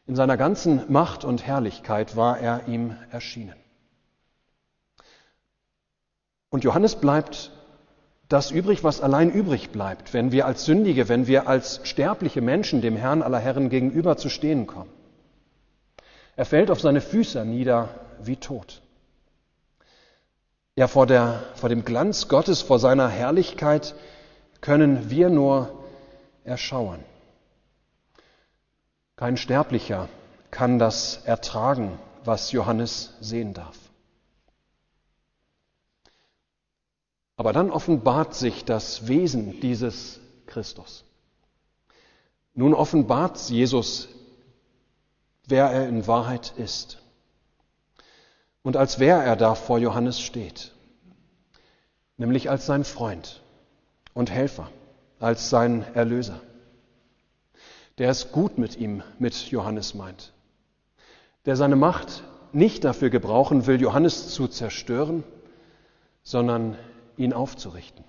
In 0.07 0.15
seiner 0.15 0.37
ganzen 0.37 0.91
Macht 0.91 1.23
und 1.23 1.45
Herrlichkeit 1.45 2.15
war 2.15 2.39
er 2.39 2.67
ihm 2.67 2.97
erschienen. 3.11 3.55
Und 6.49 6.63
Johannes 6.63 6.95
bleibt 6.95 7.51
das 8.27 8.49
übrig, 8.49 8.83
was 8.83 9.01
allein 9.01 9.31
übrig 9.31 9.69
bleibt, 9.69 10.13
wenn 10.13 10.31
wir 10.31 10.47
als 10.47 10.65
Sündige, 10.65 11.09
wenn 11.09 11.27
wir 11.27 11.47
als 11.47 11.79
sterbliche 11.83 12.41
Menschen 12.41 12.81
dem 12.81 12.97
Herrn 12.97 13.21
aller 13.21 13.39
Herren 13.39 13.69
gegenüber 13.69 14.17
zu 14.17 14.29
stehen 14.29 14.65
kommen. 14.65 14.89
Er 16.35 16.45
fällt 16.45 16.71
auf 16.71 16.81
seine 16.81 17.01
Füße 17.01 17.45
nieder 17.45 17.89
wie 18.19 18.37
tot. 18.37 18.81
Ja, 20.75 20.87
vor, 20.87 21.05
der, 21.05 21.43
vor 21.53 21.69
dem 21.69 21.85
Glanz 21.85 22.27
Gottes, 22.27 22.63
vor 22.63 22.79
seiner 22.79 23.09
Herrlichkeit 23.09 23.93
können 24.59 25.11
wir 25.11 25.29
nur 25.29 25.82
erschauen. 26.43 27.03
Kein 29.15 29.37
Sterblicher 29.37 30.09
kann 30.51 30.79
das 30.79 31.17
ertragen, 31.25 31.99
was 32.23 32.51
Johannes 32.51 33.13
sehen 33.19 33.53
darf. 33.53 33.77
Aber 37.35 37.53
dann 37.53 37.71
offenbart 37.71 38.35
sich 38.35 38.63
das 38.65 39.07
Wesen 39.07 39.59
dieses 39.59 40.19
Christus. 40.45 41.03
Nun 42.53 42.73
offenbart 42.73 43.39
Jesus, 43.49 44.07
wer 45.47 45.65
er 45.65 45.87
in 45.87 46.05
Wahrheit 46.05 46.53
ist 46.57 46.99
und 48.61 48.77
als 48.77 48.99
wer 48.99 49.17
er 49.17 49.35
da 49.35 49.55
vor 49.55 49.77
Johannes 49.77 50.21
steht, 50.21 50.71
nämlich 52.17 52.49
als 52.49 52.65
sein 52.65 52.83
Freund 52.83 53.41
und 54.13 54.31
Helfer, 54.31 54.69
als 55.23 55.49
sein 55.49 55.85
Erlöser, 55.93 56.41
der 57.97 58.09
es 58.09 58.33
gut 58.33 58.57
mit 58.57 58.77
ihm, 58.77 59.03
mit 59.19 59.33
Johannes 59.51 59.93
meint, 59.93 60.33
der 61.45 61.55
seine 61.55 61.77
Macht 61.77 62.23
nicht 62.51 62.83
dafür 62.83 63.09
gebrauchen 63.09 63.65
will, 63.65 63.79
Johannes 63.79 64.33
zu 64.33 64.49
zerstören, 64.49 65.23
sondern 66.23 66.77
ihn 67.15 67.31
aufzurichten. 67.31 68.03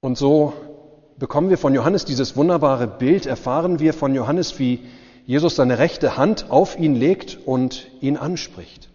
Und 0.00 0.18
so 0.18 0.52
bekommen 1.18 1.48
wir 1.48 1.58
von 1.58 1.72
Johannes 1.72 2.04
dieses 2.04 2.36
wunderbare 2.36 2.88
Bild, 2.88 3.26
erfahren 3.26 3.78
wir 3.78 3.94
von 3.94 4.12
Johannes, 4.12 4.58
wie 4.58 4.84
Jesus 5.24 5.54
seine 5.54 5.78
rechte 5.78 6.16
Hand 6.16 6.50
auf 6.50 6.76
ihn 6.76 6.96
legt 6.96 7.38
und 7.46 7.86
ihn 8.00 8.16
anspricht. 8.16 8.88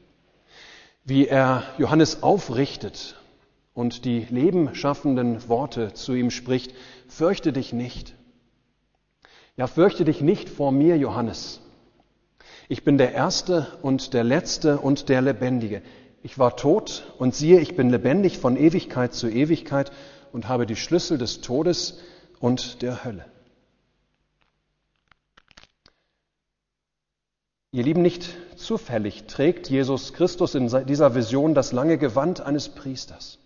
Wie 1.06 1.28
er 1.28 1.64
Johannes 1.78 2.22
aufrichtet 2.22 3.16
und 3.74 4.06
die 4.06 4.26
lebenschaffenden 4.30 5.48
Worte 5.48 5.94
zu 5.94 6.14
ihm 6.14 6.32
spricht, 6.32 6.74
fürchte 7.08 7.54
dich 7.54 7.74
nicht. 7.74 8.16
Ja, 9.58 9.68
fürchte 9.68 10.06
dich 10.06 10.22
nicht 10.22 10.50
vor 10.50 10.72
mir, 10.72 10.98
Johannes. 10.98 11.62
Ich 12.68 12.84
bin 12.84 12.98
der 12.98 13.14
Erste 13.14 13.68
und 13.82 14.14
der 14.14 14.24
Letzte 14.24 14.80
und 14.80 15.10
der 15.10 15.22
Lebendige. 15.22 15.82
Ich 16.24 16.38
war 16.38 16.56
tot 16.56 17.04
und 17.18 17.36
siehe, 17.36 17.60
ich 17.60 17.76
bin 17.76 17.90
lebendig 17.90 18.38
von 18.38 18.56
Ewigkeit 18.56 19.14
zu 19.14 19.28
Ewigkeit 19.28 19.92
und 20.32 20.48
habe 20.48 20.66
die 20.66 20.76
Schlüssel 20.76 21.18
des 21.18 21.42
Todes 21.42 22.00
und 22.40 22.82
der 22.82 23.04
Hölle. 23.04 23.26
Ihr 27.74 27.84
Lieben, 27.84 28.02
nicht 28.02 28.30
zufällig 28.58 29.28
trägt 29.28 29.70
Jesus 29.70 30.14
Christus 30.14 30.56
in 30.56 30.68
dieser 30.86 31.16
Vision 31.16 31.54
das 31.54 31.72
lange 31.72 31.98
Gewand 31.98 32.42
eines 32.42 32.70
Priesters. 32.70 33.41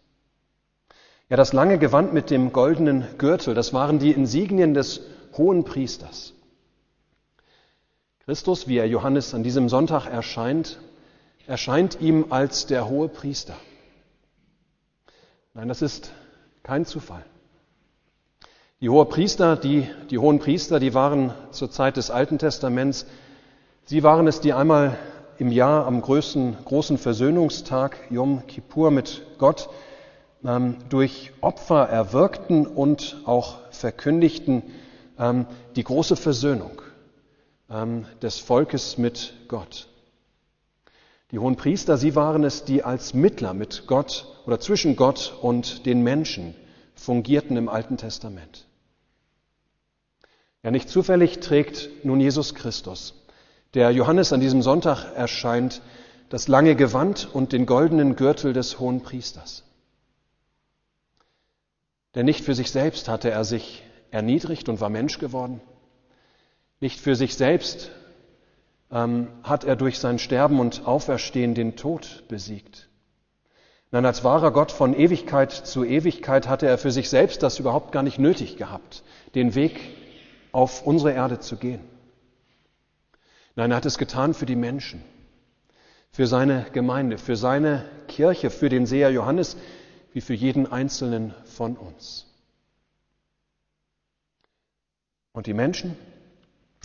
Ja, 1.30 1.38
das 1.38 1.54
lange 1.54 1.80
Gewand 1.80 2.14
mit 2.14 2.30
dem 2.30 2.54
goldenen 2.54 3.06
Gürtel, 3.18 3.54
das 3.54 3.74
waren 3.74 4.00
die 4.00 4.12
Insignien 4.12 4.74
des 4.74 5.02
hohen 5.38 5.64
Priesters. 5.64 6.34
Christus, 8.26 8.68
wie 8.68 8.78
er 8.78 8.88
Johannes 8.88 9.34
an 9.34 9.44
diesem 9.44 9.70
Sonntag 9.70 10.08
erscheint, 10.08 10.80
erscheint 11.48 12.00
ihm 12.02 12.28
als 12.30 12.66
der 12.68 12.90
hohe 12.90 13.08
Priester. 13.08 13.56
Nein, 15.54 15.68
das 15.68 15.82
ist 15.82 16.12
kein 16.64 16.86
Zufall. 16.86 17.24
Die 18.82 18.90
hohe 18.90 19.06
Priester, 19.06 19.56
die, 19.56 19.88
die 20.10 20.18
hohen 20.18 20.40
Priester, 20.40 20.80
die 20.80 20.94
waren 20.94 21.34
zur 21.52 21.72
Zeit 21.72 21.98
des 21.98 22.12
Alten 22.12 22.38
Testaments 22.38 23.06
Sie 23.88 24.02
waren 24.02 24.26
es, 24.26 24.40
die 24.40 24.52
einmal 24.52 24.98
im 25.38 25.52
Jahr 25.52 25.86
am 25.86 26.02
größten, 26.02 26.58
großen 26.66 26.98
Versöhnungstag 26.98 27.96
Yom 28.10 28.48
Kippur 28.48 28.90
mit 28.90 29.22
Gott 29.38 29.70
durch 30.90 31.32
Opfer 31.42 31.90
erwirkten 31.90 32.68
und 32.68 33.18
auch 33.26 33.58
verkündigten 33.72 34.62
ähm, 35.18 35.48
die 35.76 35.84
große 35.84 36.16
Versöhnung 36.16 36.82
ähm, 37.70 38.06
des 38.22 38.38
Volkes 38.40 39.00
mit 39.00 39.34
Gott. 39.48 39.88
Die 41.32 41.40
hohen 41.40 41.56
Priester, 41.56 41.98
sie 41.98 42.16
waren 42.16 42.44
es, 42.44 42.64
die 42.64 42.84
als 42.84 43.16
Mittler 43.16 43.56
mit 43.56 43.88
Gott 43.88 44.28
oder 44.46 44.60
zwischen 44.60 44.96
Gott 44.96 45.34
und 45.42 45.88
den 45.88 46.04
Menschen 46.04 46.54
fungierten 46.94 47.58
im 47.58 47.68
Alten 47.68 47.98
Testament. 47.98 48.68
Ja, 50.62 50.70
nicht 50.70 50.90
zufällig 50.90 51.40
trägt 51.40 51.90
nun 52.04 52.20
Jesus 52.20 52.54
Christus 52.54 53.16
der 53.76 53.92
Johannes 53.92 54.32
an 54.32 54.40
diesem 54.40 54.62
Sonntag 54.62 55.06
erscheint, 55.16 55.82
das 56.30 56.48
lange 56.48 56.76
Gewand 56.76 57.28
und 57.32 57.52
den 57.52 57.66
goldenen 57.66 58.16
Gürtel 58.16 58.54
des 58.54 58.80
hohen 58.80 59.02
Priesters. 59.02 59.64
Denn 62.16 62.26
nicht 62.26 62.44
für 62.44 62.56
sich 62.56 62.72
selbst 62.72 63.10
hatte 63.10 63.30
er 63.30 63.44
sich 63.44 63.84
erniedrigt 64.10 64.70
und 64.70 64.80
war 64.80 64.90
Mensch 64.90 65.20
geworden. 65.20 65.62
Nicht 66.80 67.00
für 67.00 67.16
sich 67.16 67.36
selbst 67.36 67.92
ähm, 68.92 69.28
hat 69.44 69.66
er 69.66 69.76
durch 69.76 70.00
sein 70.00 70.20
Sterben 70.20 70.60
und 70.60 70.88
Auferstehen 70.88 71.54
den 71.54 71.76
Tod 71.76 72.24
besiegt. 72.30 72.90
Nein, 73.92 74.06
als 74.06 74.24
wahrer 74.24 74.52
Gott 74.52 74.72
von 74.72 74.98
Ewigkeit 74.98 75.52
zu 75.52 75.84
Ewigkeit 75.84 76.48
hatte 76.48 76.68
er 76.68 76.78
für 76.78 76.92
sich 76.92 77.10
selbst 77.10 77.44
das 77.44 77.60
überhaupt 77.60 77.92
gar 77.92 78.04
nicht 78.04 78.20
nötig 78.20 78.58
gehabt, 78.58 79.04
den 79.36 79.56
Weg 79.56 79.80
auf 80.52 80.86
unsere 80.86 81.14
Erde 81.14 81.40
zu 81.40 81.58
gehen. 81.58 81.82
Nein, 83.56 83.72
er 83.72 83.78
hat 83.78 83.86
es 83.86 83.98
getan 83.98 84.34
für 84.34 84.46
die 84.46 84.56
Menschen, 84.56 85.04
für 86.12 86.28
seine 86.28 86.66
Gemeinde, 86.74 87.18
für 87.18 87.36
seine 87.36 87.86
Kirche, 88.08 88.50
für 88.50 88.70
den 88.70 88.86
Seher 88.86 89.12
Johannes, 89.12 89.56
wie 90.16 90.22
für 90.22 90.34
jeden 90.34 90.72
einzelnen 90.72 91.34
von 91.44 91.76
uns. 91.76 92.26
Und 95.34 95.46
die 95.46 95.54
Menschen, 95.54 95.98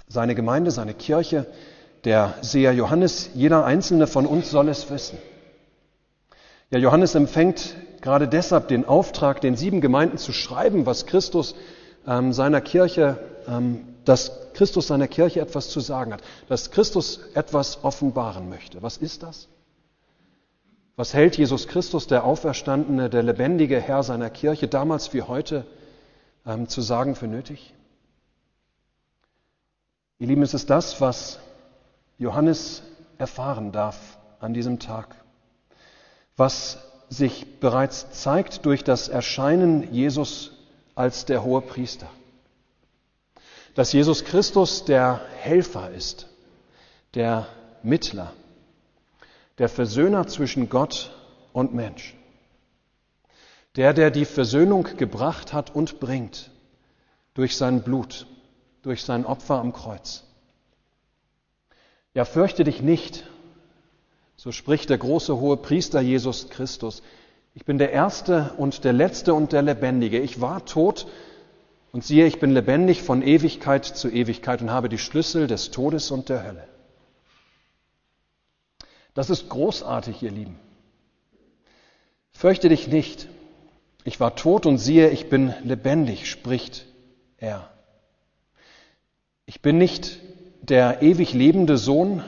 seine 0.09 0.35
Gemeinde, 0.35 0.73
seine 0.73 0.95
Kirche, 0.95 1.47
der 2.03 2.35
Seher 2.41 2.73
Johannes, 2.73 3.31
jeder 3.35 3.65
einzelne 3.65 4.09
von 4.09 4.27
uns 4.27 4.51
soll 4.51 4.69
es 4.69 4.91
wissen. 4.91 5.17
Ja, 6.71 6.81
Johannes 6.81 7.15
empfängt 7.15 7.77
gerade 8.01 8.27
deshalb 8.27 8.67
den 8.67 8.85
Auftrag, 8.85 9.41
den 9.41 9.55
sieben 9.55 9.81
Gemeinden 9.81 10.19
zu 10.19 10.33
schreiben, 10.33 10.85
was 10.85 11.07
Christus 11.07 11.55
ähm, 12.09 12.33
seiner 12.33 12.61
Kirche, 12.61 13.17
ähm, 13.47 13.95
dass 14.05 14.53
Christus 14.55 14.89
seiner 14.89 15.07
Kirche 15.07 15.41
etwas 15.41 15.69
zu 15.69 15.79
sagen 15.79 16.13
hat, 16.13 16.23
dass 16.49 16.73
Christus 16.73 17.21
etwas 17.35 17.85
offenbaren 17.85 18.49
möchte. 18.49 18.83
Was 18.83 18.97
ist 18.97 19.23
das? 19.23 19.47
Was 21.01 21.15
hält 21.15 21.39
Jesus 21.39 21.67
Christus, 21.67 22.09
der 22.09 22.25
Auferstandene, 22.25 23.09
der 23.09 23.23
lebendige 23.23 23.81
Herr 23.81 24.03
seiner 24.03 24.29
Kirche, 24.29 24.69
damals 24.69 25.15
wie 25.15 25.23
heute 25.23 25.65
ähm, 26.45 26.69
zu 26.69 26.83
sagen 26.83 27.15
für 27.15 27.27
nötig? 27.27 27.73
Ihr 30.19 30.27
Lieben, 30.27 30.43
es 30.43 30.53
ist 30.53 30.69
das, 30.69 31.01
was 31.01 31.39
Johannes 32.19 32.83
erfahren 33.17 33.73
darf 33.73 34.19
an 34.41 34.53
diesem 34.53 34.79
Tag, 34.79 35.17
was 36.37 36.77
sich 37.09 37.61
bereits 37.61 38.11
zeigt 38.11 38.67
durch 38.67 38.85
das 38.85 39.09
Erscheinen 39.09 39.95
Jesus 39.95 40.51
als 40.97 41.25
der 41.25 41.43
hohe 41.43 41.63
Priester. 41.63 42.11
Dass 43.75 43.95
Jesus 43.95 44.27
Christus 44.27 44.85
der 44.85 45.23
Helfer 45.39 45.93
ist, 45.93 46.27
der 47.15 47.47
Mittler, 47.83 48.35
der 49.61 49.69
Versöhner 49.69 50.27
zwischen 50.27 50.71
Gott 50.71 51.11
und 51.53 51.75
Mensch. 51.75 52.17
Der, 53.77 53.93
der 53.93 54.11
die 54.11 54.25
Versöhnung 54.25 54.89
gebracht 54.97 55.53
hat 55.53 55.75
und 55.75 56.01
bringt 56.01 56.51
durch 57.35 57.59
sein 57.59 57.83
Blut, 57.83 58.27
durch 58.81 59.05
sein 59.05 59.27
Opfer 59.27 59.61
am 59.61 59.75
Kreuz. 59.75 60.25
Ja, 62.15 62.25
fürchte 62.25 62.65
dich 62.65 62.81
nicht, 62.81 63.29
so 64.35 64.51
spricht 64.51 64.89
der 64.89 64.97
große 64.97 65.39
hohe 65.39 65.59
Priester 65.59 66.01
Jesus 66.01 66.49
Christus. 66.49 67.03
Ich 67.55 67.67
bin 67.67 67.77
der 67.77 67.93
Erste 67.93 68.55
und 68.57 68.83
der 68.85 68.95
Letzte 68.95 69.35
und 69.35 69.53
der 69.53 69.61
Lebendige. 69.61 70.21
Ich 70.21 70.41
war 70.41 70.65
tot 70.65 71.07
und 71.93 72.03
siehe, 72.03 72.27
ich 72.27 72.41
bin 72.41 72.53
lebendig 72.53 73.03
von 73.03 73.21
Ewigkeit 73.21 73.85
zu 73.85 74.09
Ewigkeit 74.09 74.63
und 74.63 74.71
habe 74.71 74.89
die 74.89 74.97
Schlüssel 74.97 75.47
des 75.47 75.71
Todes 75.71 76.11
und 76.11 76.31
der 76.31 76.45
Hölle. 76.45 76.70
Das 79.15 79.31
ist 79.31 79.49
großartig, 79.49 80.23
ihr 80.23 80.31
Lieben. 80.31 80.59
Fürchte 82.33 82.69
dich 82.69 82.89
nicht. 82.89 83.29
Ich 84.05 84.21
war 84.21 84.37
tot 84.37 84.67
und 84.67 84.79
siehe, 84.79 85.11
ich 85.11 85.29
bin 85.29 85.53
lebendig, 85.63 86.31
spricht 86.31 86.87
er. 87.37 87.69
Ich 89.47 89.61
bin 89.61 89.79
nicht 89.79 90.19
der 90.63 91.03
ewig 91.03 91.33
lebende 91.33 91.77
Sohn, 91.77 92.23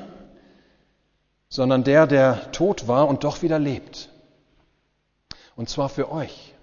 sondern 1.48 1.84
der, 1.84 2.06
der 2.06 2.50
tot 2.52 2.88
war 2.88 3.08
und 3.08 3.24
doch 3.24 3.42
wieder 3.42 3.58
lebt. 3.58 4.10
Und 5.54 5.68
zwar 5.68 5.88
für 5.88 6.10
euch. 6.10 6.54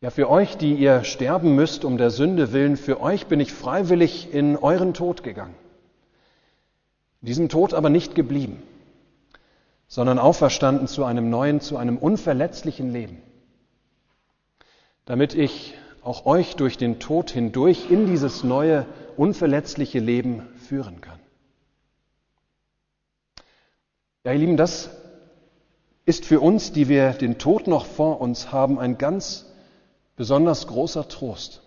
Ja, 0.00 0.10
für 0.10 0.28
euch, 0.28 0.56
die 0.56 0.74
ihr 0.74 1.04
sterben 1.04 1.54
müsst 1.54 1.84
um 1.84 1.98
der 1.98 2.10
Sünde 2.10 2.52
willen, 2.52 2.76
für 2.76 3.00
euch 3.00 3.26
bin 3.26 3.38
ich 3.38 3.52
freiwillig 3.52 4.32
in 4.32 4.56
euren 4.56 4.94
Tod 4.94 5.22
gegangen. 5.22 5.54
Diesem 7.22 7.48
Tod 7.48 7.72
aber 7.72 7.88
nicht 7.88 8.16
geblieben, 8.16 8.62
sondern 9.86 10.18
auferstanden 10.18 10.88
zu 10.88 11.04
einem 11.04 11.30
neuen, 11.30 11.60
zu 11.60 11.76
einem 11.76 11.96
unverletzlichen 11.96 12.90
Leben, 12.90 13.22
damit 15.04 15.34
ich 15.34 15.74
auch 16.02 16.26
euch 16.26 16.56
durch 16.56 16.78
den 16.78 16.98
Tod 16.98 17.30
hindurch 17.30 17.90
in 17.90 18.06
dieses 18.06 18.42
neue, 18.42 18.86
unverletzliche 19.16 20.00
Leben 20.00 20.48
führen 20.56 21.00
kann. 21.00 21.20
Ja, 24.24 24.32
ihr 24.32 24.38
Lieben, 24.38 24.56
das 24.56 24.90
ist 26.04 26.24
für 26.24 26.40
uns, 26.40 26.72
die 26.72 26.88
wir 26.88 27.10
den 27.10 27.38
Tod 27.38 27.68
noch 27.68 27.86
vor 27.86 28.20
uns 28.20 28.50
haben, 28.50 28.80
ein 28.80 28.98
ganz 28.98 29.46
besonders 30.16 30.66
großer 30.66 31.06
Trost. 31.06 31.62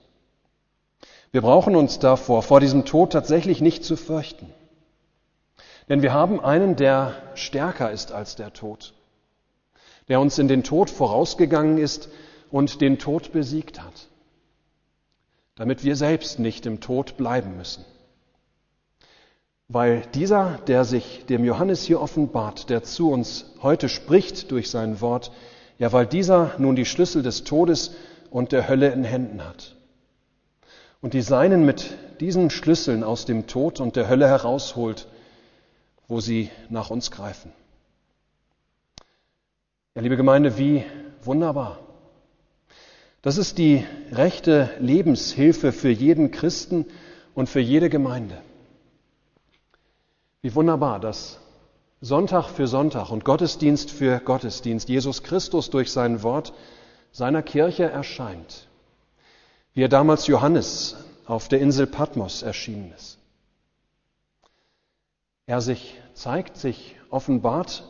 Wir 1.32 1.42
brauchen 1.42 1.76
uns 1.76 2.00
davor, 2.00 2.44
vor 2.44 2.60
diesem 2.60 2.84
Tod 2.84 3.14
tatsächlich 3.14 3.62
nicht 3.62 3.86
zu 3.86 3.96
fürchten. 3.96 4.54
Denn 5.90 6.02
wir 6.02 6.14
haben 6.14 6.40
einen, 6.40 6.76
der 6.76 7.14
stärker 7.36 7.92
ist 7.92 8.12
als 8.12 8.36
der 8.36 8.54
Tod, 8.54 8.94
der 10.08 10.20
uns 10.20 10.38
in 10.40 10.48
den 10.48 10.64
Tod 10.64 10.90
vorausgegangen 10.90 11.78
ist 11.78 12.10
und 12.52 12.82
den 12.82 12.98
Tod 12.98 13.32
besiegt 13.32 13.82
hat 13.82 14.08
damit 15.56 15.84
wir 15.84 15.96
selbst 15.96 16.40
nicht 16.40 16.66
im 16.66 16.82
Tod 16.82 17.18
bleiben 17.18 17.56
müssen. 17.58 17.86
Weil 19.68 20.04
dieser, 20.14 20.60
der 20.68 20.84
sich 20.84 21.26
dem 21.28 21.44
Johannes 21.44 21.84
hier 21.84 22.02
offenbart, 22.02 22.70
der 22.70 22.84
zu 22.84 23.10
uns 23.10 23.54
heute 23.64 23.90
spricht 23.90 24.52
durch 24.52 24.70
sein 24.70 25.02
Wort, 25.02 25.32
ja, 25.80 25.92
weil 25.92 26.06
dieser 26.06 26.54
nun 26.60 26.76
die 26.76 26.86
Schlüssel 26.86 27.24
des 27.24 27.44
Todes 27.44 27.92
und 28.30 28.52
der 28.52 28.68
Hölle 28.68 28.92
in 28.92 29.04
Händen 29.04 29.44
hat. 29.44 29.76
Und 31.02 31.14
die 31.14 31.22
Seinen 31.22 31.66
mit 31.66 31.98
diesen 32.20 32.50
Schlüsseln 32.50 33.04
aus 33.04 33.26
dem 33.26 33.48
Tod 33.48 33.80
und 33.80 33.96
der 33.96 34.08
Hölle 34.08 34.28
herausholt, 34.28 35.08
wo 36.08 36.20
sie 36.20 36.50
nach 36.70 36.90
uns 36.90 37.12
greifen. 37.12 37.52
Ja, 39.96 40.02
liebe 40.02 40.18
Gemeinde, 40.18 40.58
wie 40.58 40.84
wunderbar. 41.24 41.80
Das 43.22 43.38
ist 43.38 43.58
die 43.58 43.84
rechte 44.12 44.70
Lebenshilfe 44.80 45.72
für 45.72 45.90
jeden 45.90 46.32
Christen 46.32 46.86
und 47.34 47.50
für 47.50 47.60
jede 47.60 47.90
Gemeinde. 47.90 48.42
Wie 50.42 50.54
wunderbar, 50.54 51.00
dass 51.00 51.40
Sonntag 52.02 52.50
für 52.50 52.68
Sonntag 52.68 53.10
und 53.10 53.26
Gottesdienst 53.26 53.90
für 53.90 54.20
Gottesdienst 54.20 54.90
Jesus 54.90 55.24
Christus 55.24 55.72
durch 55.72 55.92
sein 55.92 56.22
Wort 56.22 56.54
seiner 57.12 57.42
Kirche 57.42 57.90
erscheint, 57.90 58.68
wie 59.74 59.82
er 59.82 59.90
damals 59.90 60.28
Johannes 60.28 60.98
auf 61.26 61.48
der 61.48 61.62
Insel 61.62 61.88
Patmos 61.88 62.44
erschienen 62.44 62.94
ist. 62.96 63.18
Er 65.48 65.62
sich 65.62 65.96
zeigt, 66.14 66.58
sich 66.58 66.96
offenbart 67.10 67.84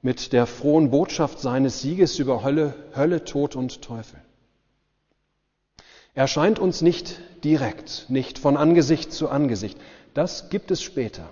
mit 0.00 0.32
der 0.32 0.46
frohen 0.46 0.90
Botschaft 0.90 1.40
seines 1.40 1.80
Sieges 1.80 2.18
über 2.18 2.42
Hölle, 2.42 2.74
Hölle, 2.94 3.24
Tod 3.24 3.54
und 3.54 3.82
Teufel. 3.82 4.20
Er 6.14 6.26
scheint 6.26 6.58
uns 6.58 6.80
nicht 6.80 7.20
direkt, 7.44 8.06
nicht 8.08 8.38
von 8.38 8.56
Angesicht 8.56 9.12
zu 9.12 9.28
Angesicht. 9.28 9.78
Das 10.14 10.48
gibt 10.48 10.70
es 10.70 10.80
später. 10.80 11.30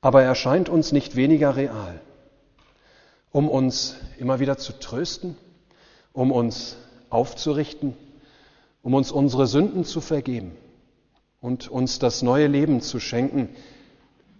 Aber 0.00 0.22
er 0.22 0.34
scheint 0.34 0.70
uns 0.70 0.92
nicht 0.92 1.16
weniger 1.16 1.56
real, 1.56 2.00
um 3.32 3.50
uns 3.50 3.96
immer 4.18 4.40
wieder 4.40 4.56
zu 4.56 4.72
trösten, 4.78 5.36
um 6.14 6.32
uns 6.32 6.76
aufzurichten, 7.10 7.94
um 8.82 8.94
uns 8.94 9.12
unsere 9.12 9.46
Sünden 9.46 9.84
zu 9.84 10.00
vergeben 10.00 10.56
und 11.42 11.68
uns 11.68 11.98
das 11.98 12.22
neue 12.22 12.46
Leben 12.46 12.80
zu 12.80 13.00
schenken, 13.00 13.50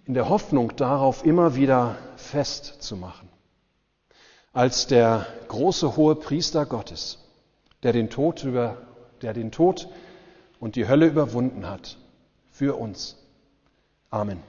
in 0.06 0.14
der 0.14 0.28
Hoffnung 0.28 0.74
darauf 0.76 1.24
immer 1.24 1.56
wieder 1.56 1.96
festzumachen. 2.16 3.28
Als 4.52 4.86
der 4.86 5.26
große 5.48 5.96
hohe 5.96 6.14
Priester 6.14 6.64
Gottes, 6.64 7.18
der 7.82 7.92
den 7.92 8.08
Tod 8.08 8.44
über 8.44 8.78
der 9.22 9.32
den 9.32 9.50
Tod 9.50 9.88
und 10.60 10.76
die 10.76 10.88
Hölle 10.88 11.06
überwunden 11.06 11.68
hat, 11.68 11.98
für 12.50 12.78
uns. 12.78 13.16
Amen. 14.10 14.42